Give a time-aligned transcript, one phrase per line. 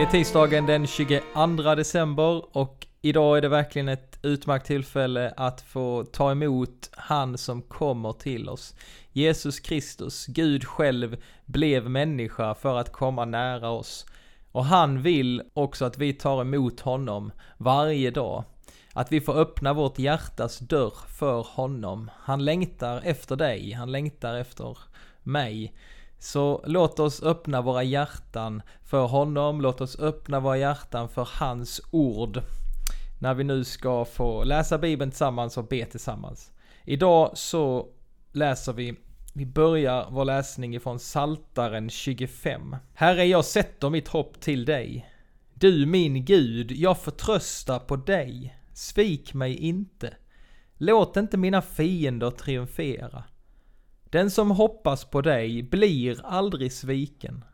[0.00, 5.60] Det är tisdagen den 22 december och idag är det verkligen ett utmärkt tillfälle att
[5.60, 8.74] få ta emot han som kommer till oss.
[9.12, 14.06] Jesus Kristus, Gud själv, blev människa för att komma nära oss.
[14.52, 18.44] Och han vill också att vi tar emot honom varje dag.
[18.92, 22.10] Att vi får öppna vårt hjärtas dörr för honom.
[22.16, 24.78] Han längtar efter dig, han längtar efter
[25.22, 25.72] mig.
[26.22, 31.80] Så låt oss öppna våra hjärtan för honom, låt oss öppna våra hjärtan för hans
[31.90, 32.42] ord.
[33.20, 36.52] När vi nu ska få läsa bibeln tillsammans och be tillsammans.
[36.84, 37.86] Idag så
[38.32, 38.96] läser vi
[39.34, 42.76] vi börjar vår läsning ifrån Saltaren 25.
[42.94, 45.10] Herre, jag sätter mitt hopp till dig.
[45.54, 48.56] Du min Gud, jag förtröstar på dig.
[48.74, 50.14] Svik mig inte.
[50.76, 53.24] Låt inte mina fiender triumfera.
[54.10, 57.44] Den som hoppas på dig blir aldrig sviken.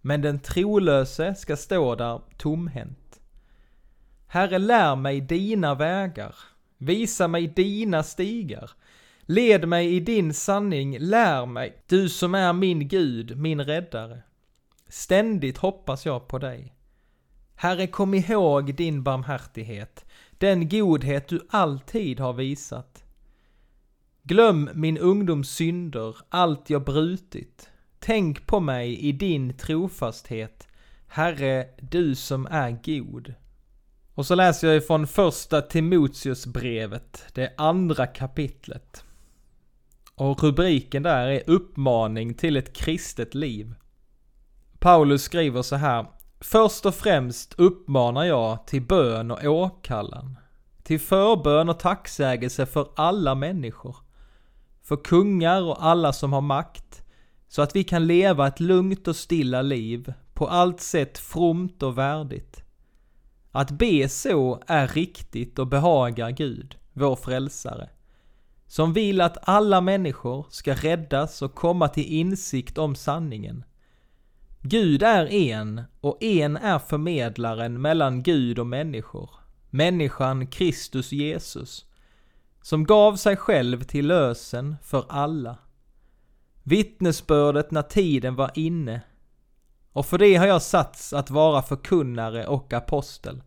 [0.00, 3.20] Men den trolöse ska stå där tomhänt.
[4.26, 6.34] Herre, lär mig dina vägar.
[6.78, 8.70] Visa mig dina stigar.
[9.20, 14.22] Led mig i din sanning, lär mig, du som är min Gud, min räddare.
[14.88, 16.74] Ständigt hoppas jag på dig.
[17.54, 20.04] Herre, kom ihåg din barmhärtighet,
[20.38, 23.04] den godhet du alltid har visat.
[24.24, 27.70] Glöm min ungdoms synder, allt jag brutit.
[27.98, 30.68] Tänk på mig i din trofasthet,
[31.06, 33.34] Herre, du som är god.
[34.14, 39.04] Och så läser jag ifrån första Timoteusbrevet, det andra kapitlet.
[40.14, 43.74] Och rubriken där är uppmaning till ett kristet liv.
[44.78, 46.06] Paulus skriver så här.
[46.40, 50.38] Först och främst uppmanar jag till bön och åkallan.
[50.82, 53.96] Till förbön och tacksägelse för alla människor.
[54.82, 57.02] För kungar och alla som har makt.
[57.48, 60.12] Så att vi kan leva ett lugnt och stilla liv.
[60.34, 62.62] På allt sätt fromt och värdigt.
[63.50, 67.88] Att be så är riktigt och behagar Gud, vår frälsare
[68.72, 73.64] som vill att alla människor ska räddas och komma till insikt om sanningen.
[74.60, 79.30] Gud är en och en är förmedlaren mellan Gud och människor,
[79.70, 81.86] människan Kristus Jesus,
[82.62, 85.58] som gav sig själv till lösen för alla.
[86.62, 89.00] Vittnesbördet när tiden var inne,
[89.92, 93.42] och för det har jag satts att vara förkunnare och apostel.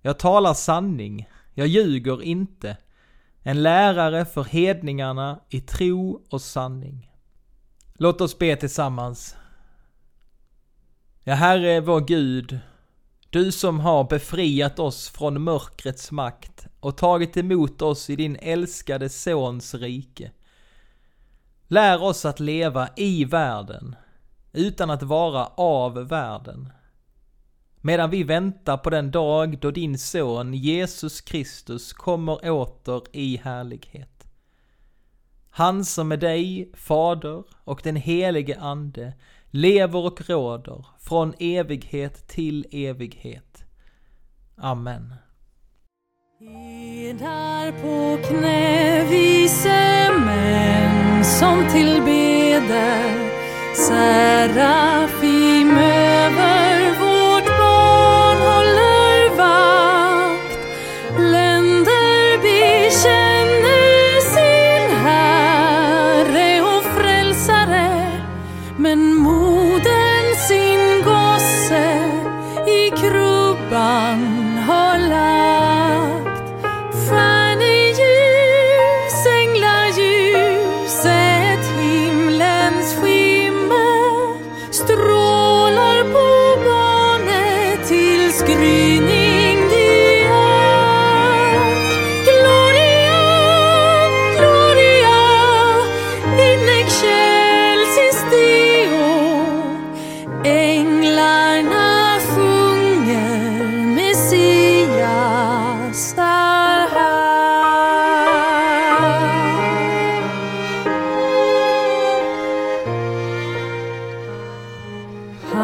[0.00, 2.76] Jag talar sanning, jag ljuger inte,
[3.42, 7.10] en lärare för hedningarna i tro och sanning.
[7.94, 9.36] Låt oss be tillsammans.
[11.24, 12.58] Ja, Herre vår Gud,
[13.34, 19.08] du som har befriat oss från mörkrets makt och tagit emot oss i din älskade
[19.08, 20.32] Sons rike.
[21.68, 23.96] Lär oss att leva i världen,
[24.52, 26.72] utan att vara av världen
[27.80, 34.26] medan vi väntar på den dag då din son Jesus Kristus kommer åter i härlighet.
[35.50, 39.12] Han som är dig, Fader och den helige Ande
[39.54, 43.64] lever och råder från evighet till evighet.
[44.56, 45.14] Amen.
[46.40, 53.30] Eder på knä vise män som tillbeder
[53.74, 60.58] Serafim över vårt barn håller vakt
[61.18, 68.10] Länder bekänner sin Herre och Frälsare
[68.76, 69.43] men mor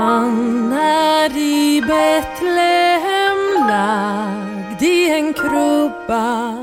[0.01, 6.55] Han är i Betlehem lagd i en krubba.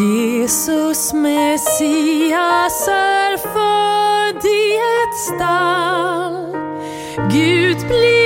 [0.00, 6.56] Jesus Messias är född i ett stall.
[7.32, 8.19] Gud blir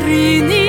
[0.00, 0.65] det